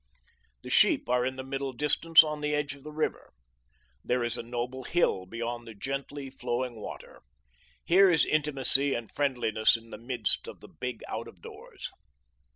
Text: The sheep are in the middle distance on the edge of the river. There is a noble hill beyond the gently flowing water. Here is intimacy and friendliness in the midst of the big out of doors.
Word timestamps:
The 0.63 0.71
sheep 0.71 1.07
are 1.09 1.23
in 1.23 1.35
the 1.35 1.43
middle 1.43 1.73
distance 1.73 2.23
on 2.23 2.41
the 2.41 2.55
edge 2.55 2.73
of 2.73 2.81
the 2.83 2.91
river. 2.91 3.31
There 4.03 4.23
is 4.23 4.35
a 4.35 4.41
noble 4.41 4.81
hill 4.85 5.27
beyond 5.27 5.67
the 5.67 5.75
gently 5.75 6.31
flowing 6.31 6.77
water. 6.81 7.21
Here 7.85 8.09
is 8.09 8.25
intimacy 8.25 8.95
and 8.95 9.11
friendliness 9.11 9.77
in 9.77 9.91
the 9.91 9.99
midst 9.99 10.47
of 10.47 10.59
the 10.59 10.69
big 10.69 11.03
out 11.07 11.27
of 11.27 11.43
doors. 11.43 11.91